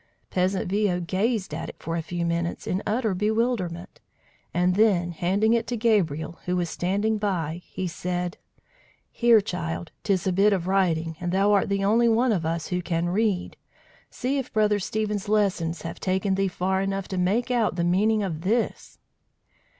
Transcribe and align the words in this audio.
Peasant 0.31 0.67
Viaud 0.67 1.05
gazed 1.05 1.53
at 1.53 1.69
it 1.69 1.75
for 1.77 1.95
a 1.95 2.01
few 2.01 2.25
minutes, 2.25 2.65
in 2.65 2.81
utter 2.87 3.13
bewilderment, 3.13 3.99
and 4.51 4.73
then 4.73 5.11
handing 5.11 5.53
it 5.53 5.67
to 5.67 5.77
Gabriel, 5.77 6.39
who 6.45 6.55
was 6.55 6.71
standing 6.71 7.19
by, 7.19 7.61
he 7.67 7.85
said: 7.87 8.39
"Here, 9.11 9.41
child, 9.41 9.91
'tis 10.01 10.25
a 10.25 10.31
bit 10.33 10.53
of 10.53 10.65
writing, 10.65 11.17
and 11.21 11.31
thou 11.31 11.51
art 11.51 11.69
the 11.69 11.83
only 11.85 12.09
one 12.09 12.31
of 12.31 12.47
us 12.47 12.69
who 12.69 12.81
can 12.81 13.09
read. 13.09 13.57
See 14.09 14.39
if 14.39 14.51
Brother 14.51 14.79
Stephen's 14.79 15.29
lessons 15.29 15.83
have 15.83 15.99
taken 15.99 16.33
thee 16.33 16.47
far 16.47 16.81
enough 16.81 17.07
to 17.09 17.19
make 17.19 17.51
out 17.51 17.75
the 17.75 17.83
meaning 17.83 18.23
of 18.23 18.41
this!" 18.41 18.97